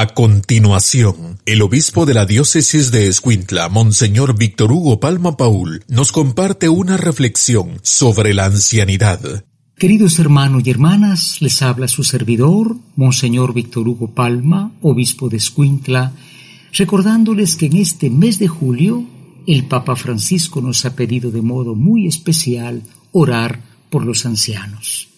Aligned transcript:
A 0.00 0.06
continuación, 0.14 1.40
el 1.44 1.60
obispo 1.60 2.06
de 2.06 2.14
la 2.14 2.24
diócesis 2.24 2.92
de 2.92 3.08
Escuintla, 3.08 3.68
Monseñor 3.68 4.38
Víctor 4.38 4.70
Hugo 4.70 5.00
Palma 5.00 5.36
Paul, 5.36 5.82
nos 5.88 6.12
comparte 6.12 6.68
una 6.68 6.96
reflexión 6.96 7.80
sobre 7.82 8.32
la 8.32 8.44
ancianidad. 8.44 9.44
Queridos 9.76 10.20
hermanos 10.20 10.62
y 10.64 10.70
hermanas, 10.70 11.42
les 11.42 11.62
habla 11.62 11.88
su 11.88 12.04
servidor, 12.04 12.76
Monseñor 12.94 13.52
Víctor 13.54 13.88
Hugo 13.88 14.14
Palma, 14.14 14.70
obispo 14.82 15.28
de 15.28 15.38
Escuintla, 15.38 16.12
recordándoles 16.74 17.56
que 17.56 17.66
en 17.66 17.78
este 17.78 18.08
mes 18.08 18.38
de 18.38 18.46
julio 18.46 19.04
el 19.48 19.64
Papa 19.64 19.96
Francisco 19.96 20.60
nos 20.60 20.84
ha 20.84 20.94
pedido 20.94 21.32
de 21.32 21.42
modo 21.42 21.74
muy 21.74 22.06
especial 22.06 22.84
orar 23.10 23.62
por 23.90 24.06
los 24.06 24.26
ancianos. 24.26 25.08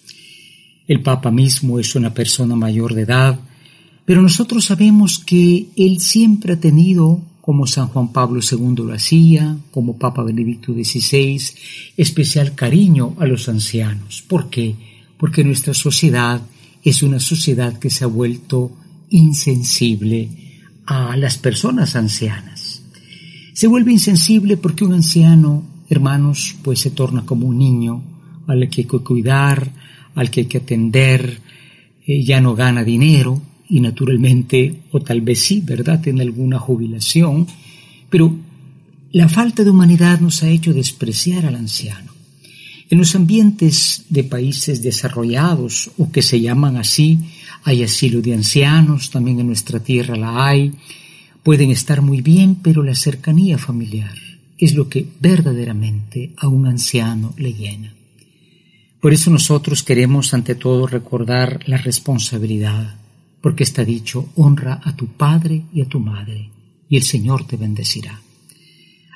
El 0.88 1.02
Papa 1.02 1.30
mismo 1.30 1.78
es 1.78 1.94
una 1.96 2.14
persona 2.14 2.56
mayor 2.56 2.94
de 2.94 3.02
edad, 3.02 3.40
pero 4.10 4.22
nosotros 4.22 4.64
sabemos 4.64 5.20
que 5.20 5.68
Él 5.76 6.00
siempre 6.00 6.54
ha 6.54 6.58
tenido, 6.58 7.22
como 7.40 7.68
San 7.68 7.86
Juan 7.86 8.10
Pablo 8.10 8.40
II 8.40 8.84
lo 8.84 8.92
hacía, 8.92 9.56
como 9.70 9.98
Papa 9.98 10.24
Benedicto 10.24 10.72
XVI, 10.72 11.40
especial 11.96 12.56
cariño 12.56 13.14
a 13.20 13.26
los 13.26 13.48
ancianos. 13.48 14.24
¿Por 14.26 14.50
qué? 14.50 14.74
Porque 15.16 15.44
nuestra 15.44 15.74
sociedad 15.74 16.42
es 16.82 17.04
una 17.04 17.20
sociedad 17.20 17.78
que 17.78 17.88
se 17.88 18.02
ha 18.02 18.08
vuelto 18.08 18.72
insensible 19.10 20.28
a 20.86 21.16
las 21.16 21.38
personas 21.38 21.94
ancianas. 21.94 22.82
Se 23.54 23.68
vuelve 23.68 23.92
insensible 23.92 24.56
porque 24.56 24.84
un 24.84 24.94
anciano, 24.94 25.62
hermanos, 25.88 26.56
pues 26.64 26.80
se 26.80 26.90
torna 26.90 27.24
como 27.24 27.46
un 27.46 27.58
niño 27.58 28.02
al 28.48 28.68
que 28.70 28.80
hay 28.80 28.88
que 28.88 28.98
cuidar, 28.98 29.70
al 30.16 30.32
que 30.32 30.40
hay 30.40 30.46
que 30.46 30.58
atender, 30.58 31.40
eh, 32.04 32.24
ya 32.24 32.40
no 32.40 32.56
gana 32.56 32.82
dinero, 32.82 33.40
y 33.70 33.80
naturalmente, 33.80 34.82
o 34.90 35.00
tal 35.00 35.20
vez 35.20 35.40
sí, 35.40 35.62
¿verdad?, 35.64 36.00
tiene 36.02 36.22
alguna 36.22 36.58
jubilación, 36.58 37.46
pero 38.10 38.36
la 39.12 39.28
falta 39.28 39.62
de 39.62 39.70
humanidad 39.70 40.20
nos 40.20 40.42
ha 40.42 40.48
hecho 40.48 40.74
despreciar 40.74 41.46
al 41.46 41.54
anciano. 41.54 42.12
En 42.90 42.98
los 42.98 43.14
ambientes 43.14 44.06
de 44.08 44.24
países 44.24 44.82
desarrollados 44.82 45.92
o 45.96 46.10
que 46.10 46.22
se 46.22 46.40
llaman 46.40 46.76
así, 46.76 47.18
hay 47.62 47.84
asilo 47.84 48.20
de 48.20 48.34
ancianos, 48.34 49.10
también 49.10 49.38
en 49.38 49.46
nuestra 49.46 49.78
tierra 49.78 50.16
la 50.16 50.48
hay, 50.48 50.72
pueden 51.44 51.70
estar 51.70 52.02
muy 52.02 52.20
bien, 52.20 52.56
pero 52.56 52.82
la 52.82 52.96
cercanía 52.96 53.56
familiar 53.56 54.14
es 54.58 54.74
lo 54.74 54.88
que 54.88 55.06
verdaderamente 55.20 56.32
a 56.36 56.48
un 56.48 56.66
anciano 56.66 57.32
le 57.38 57.54
llena. 57.54 57.94
Por 59.00 59.12
eso 59.12 59.30
nosotros 59.30 59.84
queremos 59.84 60.34
ante 60.34 60.56
todo 60.56 60.86
recordar 60.86 61.60
la 61.66 61.78
responsabilidad 61.78 62.99
porque 63.40 63.64
está 63.64 63.84
dicho, 63.84 64.30
honra 64.36 64.80
a 64.84 64.94
tu 64.94 65.06
padre 65.06 65.62
y 65.72 65.80
a 65.80 65.86
tu 65.86 66.00
madre, 66.00 66.50
y 66.88 66.96
el 66.96 67.02
Señor 67.02 67.46
te 67.46 67.56
bendecirá. 67.56 68.20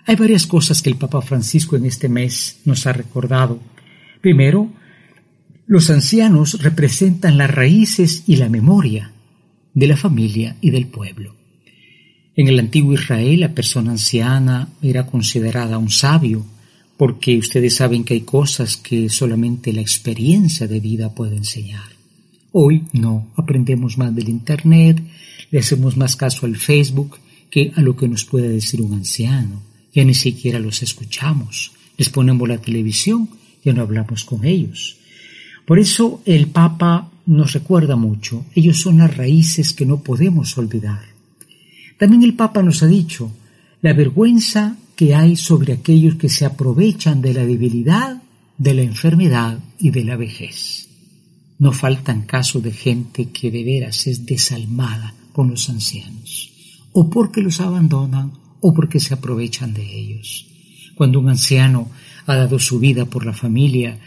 Hay 0.06 0.16
varias 0.16 0.46
cosas 0.46 0.82
que 0.82 0.90
el 0.90 0.96
Papa 0.96 1.22
Francisco 1.22 1.76
en 1.76 1.86
este 1.86 2.08
mes 2.08 2.60
nos 2.64 2.86
ha 2.86 2.92
recordado. 2.92 3.58
Primero, 4.20 4.70
los 5.66 5.88
ancianos 5.88 6.62
representan 6.62 7.38
las 7.38 7.50
raíces 7.50 8.24
y 8.26 8.36
la 8.36 8.48
memoria 8.48 9.12
de 9.72 9.86
la 9.86 9.96
familia 9.96 10.56
y 10.60 10.70
del 10.70 10.86
pueblo. 10.86 11.34
En 12.36 12.48
el 12.48 12.58
antiguo 12.58 12.94
Israel 12.94 13.40
la 13.40 13.54
persona 13.54 13.92
anciana 13.92 14.68
era 14.82 15.06
considerada 15.06 15.78
un 15.78 15.90
sabio, 15.90 16.44
porque 16.96 17.38
ustedes 17.38 17.76
saben 17.76 18.04
que 18.04 18.14
hay 18.14 18.20
cosas 18.20 18.76
que 18.76 19.08
solamente 19.08 19.72
la 19.72 19.80
experiencia 19.80 20.66
de 20.66 20.80
vida 20.80 21.14
puede 21.14 21.36
enseñar. 21.36 21.93
Hoy 22.56 22.84
no, 22.92 23.32
aprendemos 23.34 23.98
más 23.98 24.14
del 24.14 24.28
Internet, 24.28 25.02
le 25.50 25.58
hacemos 25.58 25.96
más 25.96 26.14
caso 26.14 26.46
al 26.46 26.54
Facebook 26.54 27.18
que 27.50 27.72
a 27.74 27.80
lo 27.80 27.96
que 27.96 28.06
nos 28.06 28.24
puede 28.24 28.48
decir 28.48 28.80
un 28.80 28.92
anciano. 28.92 29.60
Ya 29.92 30.04
ni 30.04 30.14
siquiera 30.14 30.60
los 30.60 30.80
escuchamos, 30.80 31.72
les 31.98 32.10
ponemos 32.10 32.48
la 32.48 32.58
televisión, 32.58 33.28
ya 33.64 33.72
no 33.72 33.82
hablamos 33.82 34.24
con 34.24 34.44
ellos. 34.44 34.98
Por 35.66 35.80
eso 35.80 36.22
el 36.26 36.46
Papa 36.46 37.10
nos 37.26 37.54
recuerda 37.54 37.96
mucho, 37.96 38.44
ellos 38.54 38.80
son 38.80 38.98
las 38.98 39.16
raíces 39.16 39.72
que 39.72 39.84
no 39.84 40.04
podemos 40.04 40.56
olvidar. 40.56 41.02
También 41.98 42.22
el 42.22 42.34
Papa 42.34 42.62
nos 42.62 42.84
ha 42.84 42.86
dicho 42.86 43.32
la 43.82 43.94
vergüenza 43.94 44.76
que 44.94 45.12
hay 45.16 45.34
sobre 45.34 45.72
aquellos 45.72 46.14
que 46.14 46.28
se 46.28 46.44
aprovechan 46.44 47.20
de 47.20 47.34
la 47.34 47.44
debilidad, 47.44 48.22
de 48.58 48.74
la 48.74 48.82
enfermedad 48.82 49.58
y 49.80 49.90
de 49.90 50.04
la 50.04 50.14
vejez. 50.14 50.93
No 51.58 51.72
faltan 51.72 52.22
casos 52.22 52.62
de 52.62 52.72
gente 52.72 53.30
que 53.30 53.50
de 53.50 53.64
veras 53.64 54.06
es 54.06 54.26
desalmada 54.26 55.14
con 55.32 55.50
los 55.50 55.70
ancianos, 55.70 56.52
o 56.92 57.08
porque 57.08 57.40
los 57.40 57.60
abandonan 57.60 58.32
o 58.60 58.72
porque 58.74 59.00
se 59.00 59.14
aprovechan 59.14 59.74
de 59.74 59.82
ellos. 59.82 60.46
Cuando 60.94 61.20
un 61.20 61.28
anciano 61.28 61.90
ha 62.26 62.34
dado 62.36 62.58
su 62.58 62.78
vida 62.78 63.04
por 63.04 63.26
la 63.26 63.32
familia, 63.32 63.98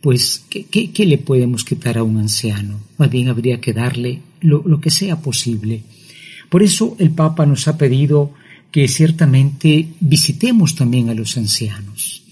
pues 0.00 0.44
¿qué, 0.50 1.06
le 1.06 1.18
podemos 1.18 1.64
quitar 1.64 1.98
a 1.98 2.02
un 2.02 2.18
anciano? 2.18 2.80
Más 2.98 3.10
bien 3.10 3.28
habría 3.28 3.60
que 3.60 3.72
darle 3.72 4.20
lo, 4.40 4.62
lo 4.66 4.80
que 4.80 4.90
sea 4.90 5.20
posible. 5.20 5.82
Por 6.50 6.62
eso 6.62 6.96
el 6.98 7.10
Papa 7.10 7.46
nos 7.46 7.66
ha 7.68 7.78
pedido 7.78 8.32
que 8.70 8.88
ciertamente 8.88 9.88
visitemos 10.00 10.74
también 10.74 11.08
a 11.08 11.14
los 11.14 11.36
ancianos 11.36 12.23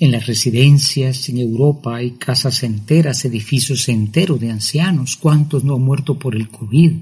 en 0.00 0.12
las 0.12 0.26
residencias, 0.26 1.28
en 1.28 1.36
Europa 1.36 1.96
hay 1.96 2.12
casas 2.12 2.62
enteras, 2.62 3.26
edificios 3.26 3.86
enteros 3.90 4.40
de 4.40 4.50
ancianos. 4.50 5.16
¿Cuántos 5.16 5.62
no 5.62 5.74
han 5.74 5.82
muerto 5.82 6.18
por 6.18 6.34
el 6.34 6.48
COVID? 6.48 6.92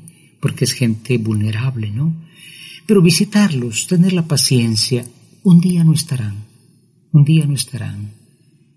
Porque 0.40 0.64
es 0.64 0.72
gente 0.72 1.16
vulnerable, 1.16 1.90
¿no? 1.90 2.12
Pero 2.86 3.00
visitarlos, 3.00 3.86
tener 3.86 4.12
la 4.12 4.26
paciencia, 4.26 5.06
un 5.44 5.60
día 5.60 5.84
no 5.84 5.92
estarán, 5.92 6.44
un 7.12 7.24
día 7.24 7.46
no 7.46 7.54
estarán. 7.54 8.14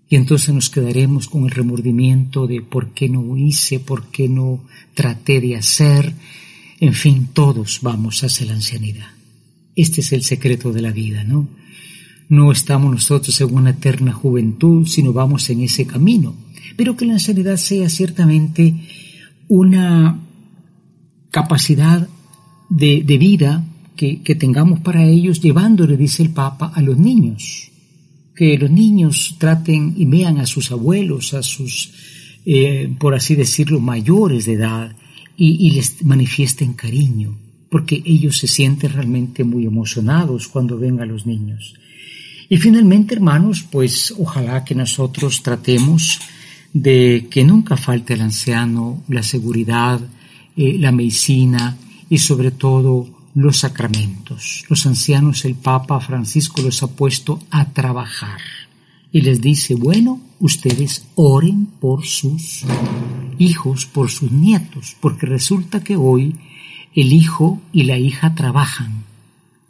Y 0.08 0.14
entonces 0.14 0.54
nos 0.54 0.70
quedaremos 0.70 1.26
con 1.26 1.42
el 1.44 1.50
remordimiento 1.50 2.46
de 2.46 2.62
por 2.62 2.94
qué 2.94 3.08
no 3.08 3.36
hice, 3.36 3.80
por 3.80 4.06
qué 4.12 4.28
no 4.28 4.64
traté 4.94 5.40
de 5.40 5.56
hacer. 5.56 6.14
En 6.78 6.94
fin, 6.94 7.30
todos 7.32 7.80
vamos 7.82 8.22
hacia 8.22 8.46
la 8.46 8.52
ancianidad. 8.52 9.08
Este 9.74 10.00
es 10.00 10.12
el 10.12 10.22
secreto 10.22 10.72
de 10.72 10.82
la 10.82 10.92
vida, 10.92 11.24
¿no? 11.24 11.48
No 12.32 12.50
estamos 12.50 12.90
nosotros 12.90 13.38
en 13.42 13.54
una 13.54 13.72
eterna 13.72 14.10
juventud, 14.10 14.86
sino 14.86 15.12
vamos 15.12 15.50
en 15.50 15.60
ese 15.60 15.86
camino. 15.86 16.34
Pero 16.78 16.96
que 16.96 17.04
la 17.04 17.12
ancianidad 17.12 17.58
sea 17.58 17.90
ciertamente 17.90 18.74
una 19.48 20.18
capacidad 21.30 22.08
de, 22.70 23.02
vida 23.18 23.66
que, 23.96 24.16
tengamos 24.34 24.80
para 24.80 25.04
ellos, 25.04 25.42
llevándole, 25.42 25.98
dice 25.98 26.22
el 26.22 26.30
Papa, 26.30 26.72
a 26.74 26.80
los 26.80 26.96
niños. 26.96 27.70
Que 28.34 28.56
los 28.56 28.70
niños 28.70 29.36
traten 29.36 29.92
y 29.94 30.06
vean 30.06 30.38
a 30.38 30.46
sus 30.46 30.72
abuelos, 30.72 31.34
a 31.34 31.42
sus, 31.42 31.92
eh, 32.46 32.90
por 32.98 33.14
así 33.14 33.34
decirlo, 33.34 33.78
mayores 33.78 34.46
de 34.46 34.54
edad, 34.54 34.96
y, 35.36 35.66
y 35.66 35.72
les 35.72 36.02
manifiesten 36.02 36.72
cariño, 36.72 37.36
porque 37.68 38.02
ellos 38.06 38.38
se 38.38 38.46
sienten 38.46 38.90
realmente 38.94 39.44
muy 39.44 39.66
emocionados 39.66 40.48
cuando 40.48 40.78
ven 40.78 40.98
a 41.02 41.04
los 41.04 41.26
niños. 41.26 41.74
Y 42.52 42.58
finalmente, 42.58 43.14
hermanos, 43.14 43.62
pues 43.62 44.12
ojalá 44.18 44.62
que 44.62 44.74
nosotros 44.74 45.42
tratemos 45.42 46.20
de 46.74 47.26
que 47.30 47.44
nunca 47.44 47.78
falte 47.78 48.12
al 48.12 48.20
anciano 48.20 49.02
la 49.08 49.22
seguridad, 49.22 49.98
eh, 50.54 50.76
la 50.78 50.92
medicina 50.92 51.78
y 52.10 52.18
sobre 52.18 52.50
todo 52.50 53.08
los 53.34 53.56
sacramentos. 53.60 54.66
Los 54.68 54.84
ancianos 54.84 55.46
el 55.46 55.54
Papa 55.54 55.98
Francisco 56.00 56.60
los 56.60 56.82
ha 56.82 56.88
puesto 56.88 57.40
a 57.50 57.70
trabajar 57.72 58.42
y 59.10 59.22
les 59.22 59.40
dice, 59.40 59.74
bueno, 59.74 60.20
ustedes 60.38 61.06
oren 61.14 61.64
por 61.80 62.04
sus 62.04 62.66
hijos, 63.38 63.86
por 63.86 64.10
sus 64.10 64.30
nietos, 64.30 64.94
porque 65.00 65.24
resulta 65.24 65.82
que 65.82 65.96
hoy 65.96 66.36
el 66.94 67.14
hijo 67.14 67.62
y 67.72 67.84
la 67.84 67.96
hija 67.96 68.34
trabajan 68.34 69.10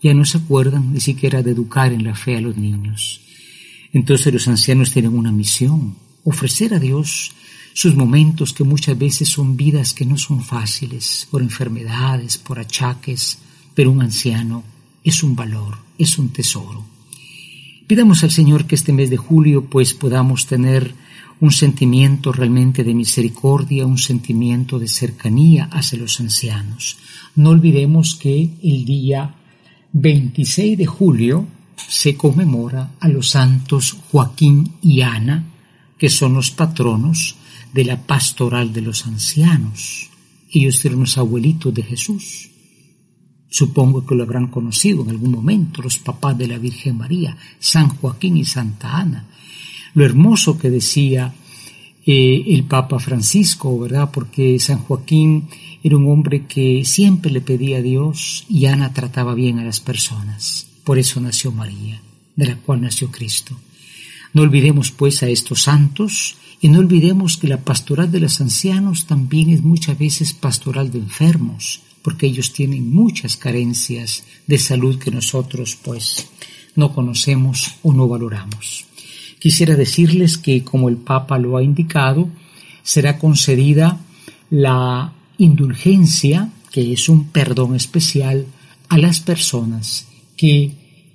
ya 0.03 0.15
no 0.15 0.25
se 0.25 0.39
acuerdan 0.39 0.93
ni 0.93 1.01
siquiera 1.01 1.43
de 1.43 1.53
educar 1.53 1.93
en 1.93 2.05
la 2.05 2.15
fe 2.15 2.37
a 2.37 2.41
los 2.41 2.57
niños. 2.57 3.21
Entonces 3.93 4.33
los 4.33 4.49
ancianos 4.49 4.91
tienen 4.91 5.17
una 5.17 5.31
misión, 5.31 5.97
ofrecer 6.25 6.75
a 6.75 6.79
Dios 6.79 7.33
sus 7.75 7.95
momentos 7.95 8.53
que 8.53 8.65
muchas 8.65 8.99
veces 8.99 9.29
son 9.29 9.57
vidas 9.57 9.95
que 9.95 10.05
no 10.05 10.19
son 10.19 10.43
fáciles, 10.43 11.27
por 11.31 11.41
enfermedades, 11.41 12.37
por 12.37 12.59
achaques, 12.59 13.39
pero 13.75 13.91
un 13.91 14.03
anciano 14.03 14.65
es 15.05 15.23
un 15.23 15.35
valor, 15.35 15.79
es 15.99 16.19
un 16.19 16.31
tesoro. 16.31 16.85
Pidamos 17.87 18.23
al 18.25 18.31
Señor 18.31 18.67
que 18.67 18.75
este 18.75 18.93
mes 18.93 19.11
de 19.11 19.17
julio 19.17 19.67
pues 19.67 19.95
podamos 19.95 20.47
tener 20.47 20.95
un 21.41 21.51
sentimiento 21.51 22.33
realmente 22.33 22.85
de 22.85 22.95
misericordia, 22.95 23.87
un 23.87 23.99
sentimiento 23.99 24.79
de 24.79 24.89
cercanía 24.89 25.65
hacia 25.73 25.99
los 25.99 26.21
ancianos. 26.21 26.99
No 27.35 27.51
olvidemos 27.51 28.15
que 28.15 28.51
el 28.63 28.85
día 28.85 29.35
26 29.93 30.79
de 30.79 30.87
julio 30.87 31.47
se 31.77 32.17
conmemora 32.17 32.93
a 32.99 33.09
los 33.09 33.31
santos 33.31 33.97
Joaquín 34.11 34.73
y 34.81 35.03
Ana, 35.03 35.45
que 35.99 36.09
son 36.09 36.35
los 36.35 36.51
patronos 36.51 37.37
de 37.73 37.85
la 37.85 38.01
pastoral 38.07 38.73
de 38.73 38.81
los 38.81 39.07
ancianos. 39.07 40.09
Ellos 40.51 40.83
eran 40.85 41.01
los 41.01 41.19
abuelitos 41.19 41.75
de 41.75 41.83
Jesús. 41.83 42.51
Supongo 43.51 44.07
que 44.07 44.15
lo 44.15 44.23
habrán 44.23 44.47
conocido 44.47 45.03
en 45.03 45.11
algún 45.11 45.33
momento 45.33 45.83
los 45.83 45.99
papás 45.99 46.39
de 46.39 46.49
la 46.49 46.57
Virgen 46.57 46.97
María, 46.97 47.37
San 47.59 47.89
Joaquín 47.89 48.39
y 48.39 48.47
Santa 48.47 48.97
Ana. 48.97 49.29
Lo 49.93 50.07
hermoso 50.07 50.59
que 50.59 50.71
decía 50.71 51.35
eh, 52.05 52.45
el 52.49 52.65
Papa 52.65 52.99
Francisco, 52.99 53.79
¿verdad? 53.79 54.11
Porque 54.13 54.59
San 54.59 54.79
Joaquín 54.79 55.49
era 55.83 55.97
un 55.97 56.11
hombre 56.11 56.47
que 56.47 56.85
siempre 56.85 57.31
le 57.31 57.41
pedía 57.41 57.79
a 57.79 57.83
Dios 57.83 58.45
y 58.49 58.67
Ana 58.67 58.93
trataba 58.93 59.35
bien 59.35 59.59
a 59.59 59.65
las 59.65 59.81
personas. 59.81 60.67
Por 60.85 60.99
eso 60.99 61.21
nació 61.21 61.53
María, 61.53 62.03
de 62.35 62.47
la 62.47 62.57
cual 62.57 62.81
nació 62.81 63.11
Cristo. 63.11 63.57
No 64.33 64.43
olvidemos 64.43 64.91
pues 64.91 65.23
a 65.23 65.29
estos 65.29 65.63
santos 65.63 66.37
y 66.61 66.69
no 66.69 66.79
olvidemos 66.79 67.37
que 67.37 67.49
la 67.49 67.61
pastoral 67.61 68.11
de 68.11 68.21
los 68.21 68.41
ancianos 68.41 69.07
también 69.07 69.51
es 69.51 69.63
muchas 69.63 69.99
veces 69.99 70.33
pastoral 70.33 70.91
de 70.91 70.99
enfermos, 70.99 71.83
porque 72.03 72.27
ellos 72.27 72.53
tienen 72.53 72.93
muchas 72.93 73.37
carencias 73.37 74.25
de 74.47 74.59
salud 74.59 74.99
que 74.99 75.11
nosotros 75.11 75.77
pues 75.83 76.29
no 76.75 76.93
conocemos 76.93 77.77
o 77.83 77.93
no 77.93 78.09
valoramos. 78.09 78.87
Quisiera 79.43 79.75
decirles 79.75 80.39
que 80.39 80.63
como 80.63 80.89
el 80.89 80.99
Papa 80.99 81.37
lo 81.37 81.57
ha 81.57 81.65
indicado, 81.65 82.29
será 82.85 83.19
concedida 83.19 83.99
la 84.51 85.15
indulgencia, 85.37 86.53
que 86.71 86.93
es 86.93 87.09
un 87.09 87.25
perdón 87.31 87.75
especial 87.75 88.47
a 88.89 88.99
las 88.99 89.19
personas 89.19 90.07
que 90.37 90.71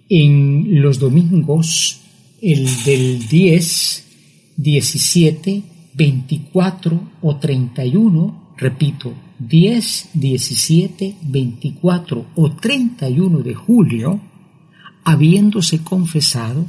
en 0.10 0.82
los 0.82 1.00
domingos, 1.00 2.02
el 2.42 2.68
del 2.84 3.30
10, 3.30 4.04
17, 4.58 5.64
24 5.94 7.12
o 7.22 7.36
31, 7.38 8.54
repito, 8.58 9.14
10, 9.40 10.10
17, 10.14 11.16
24 11.22 12.26
o 12.36 12.52
31 12.52 13.40
de 13.40 13.56
julio, 13.56 14.20
habiéndose 15.06 15.82
confesado 15.82 16.66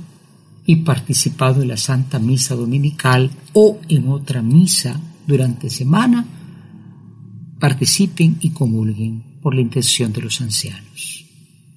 y 0.68 0.76
participado 0.76 1.62
en 1.62 1.68
la 1.68 1.78
Santa 1.78 2.18
Misa 2.18 2.54
Dominical 2.54 3.30
o 3.54 3.80
en 3.88 4.06
otra 4.10 4.42
misa 4.42 5.00
durante 5.26 5.70
semana, 5.70 6.26
participen 7.58 8.36
y 8.42 8.50
comulguen 8.50 9.22
por 9.40 9.54
la 9.54 9.62
intención 9.62 10.12
de 10.12 10.20
los 10.20 10.42
ancianos. 10.42 11.24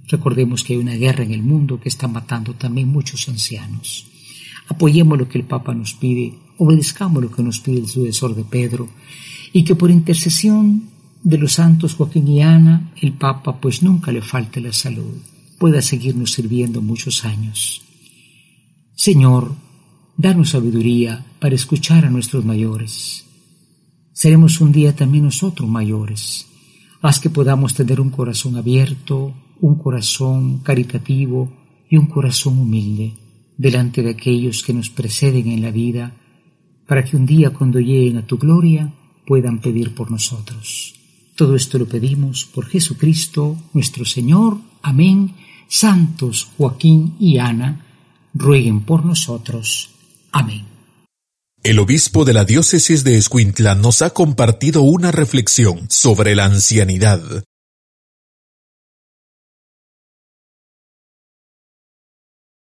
Recordemos 0.09 0.65
que 0.65 0.73
hay 0.73 0.79
una 0.79 0.95
guerra 0.95 1.23
en 1.23 1.31
el 1.31 1.41
mundo 1.41 1.79
que 1.79 1.87
está 1.87 2.09
matando 2.09 2.53
también 2.55 2.89
muchos 2.89 3.29
ancianos. 3.29 4.07
Apoyemos 4.67 5.17
lo 5.17 5.29
que 5.29 5.37
el 5.37 5.45
Papa 5.45 5.73
nos 5.73 5.93
pide, 5.93 6.33
obedezcamos 6.57 7.23
lo 7.23 7.31
que 7.31 7.43
nos 7.43 7.61
pide 7.61 7.79
el 7.79 7.87
sucesor 7.87 8.35
de 8.35 8.43
Pedro, 8.43 8.89
y 9.53 9.63
que 9.63 9.75
por 9.75 9.89
intercesión 9.89 10.89
de 11.23 11.37
los 11.37 11.53
santos 11.53 11.93
Joaquín 11.93 12.27
y 12.27 12.41
Ana, 12.41 12.91
el 13.01 13.13
Papa 13.13 13.57
pues 13.61 13.83
nunca 13.83 14.11
le 14.11 14.21
falte 14.21 14.59
la 14.59 14.73
salud, 14.73 15.15
pueda 15.57 15.81
seguirnos 15.81 16.33
sirviendo 16.33 16.81
muchos 16.81 17.23
años. 17.23 17.83
Señor, 19.07 19.55
danos 20.15 20.51
sabiduría 20.51 21.25
para 21.39 21.55
escuchar 21.55 22.05
a 22.05 22.11
nuestros 22.11 22.45
mayores. 22.45 23.25
Seremos 24.13 24.61
un 24.61 24.71
día 24.71 24.95
también 24.95 25.23
nosotros 25.23 25.67
mayores. 25.67 26.45
Haz 27.01 27.19
que 27.19 27.31
podamos 27.31 27.73
tener 27.73 27.99
un 27.99 28.11
corazón 28.11 28.57
abierto, 28.57 29.33
un 29.59 29.79
corazón 29.79 30.59
caritativo 30.59 31.51
y 31.89 31.97
un 31.97 32.05
corazón 32.05 32.59
humilde 32.59 33.13
delante 33.57 34.03
de 34.03 34.11
aquellos 34.11 34.61
que 34.61 34.75
nos 34.75 34.91
preceden 34.91 35.47
en 35.47 35.63
la 35.63 35.71
vida, 35.71 36.15
para 36.85 37.03
que 37.03 37.17
un 37.17 37.25
día 37.25 37.49
cuando 37.49 37.79
lleguen 37.79 38.17
a 38.17 38.27
tu 38.27 38.37
gloria 38.37 38.93
puedan 39.25 39.61
pedir 39.61 39.95
por 39.95 40.11
nosotros. 40.11 40.93
Todo 41.35 41.55
esto 41.55 41.79
lo 41.79 41.87
pedimos 41.87 42.45
por 42.45 42.67
Jesucristo 42.67 43.57
nuestro 43.73 44.05
Señor. 44.05 44.59
Amén. 44.83 45.33
Santos 45.67 46.49
Joaquín 46.55 47.15
y 47.19 47.39
Ana, 47.39 47.87
rueguen 48.33 48.81
por 48.81 49.05
nosotros. 49.05 49.91
Amén. 50.31 50.65
El 51.63 51.77
obispo 51.77 52.25
de 52.25 52.33
la 52.33 52.43
diócesis 52.43 53.03
de 53.03 53.17
Escuintla 53.17 53.75
nos 53.75 54.01
ha 54.01 54.09
compartido 54.11 54.81
una 54.81 55.11
reflexión 55.11 55.85
sobre 55.89 56.35
la 56.35 56.45
ancianidad 56.45 57.21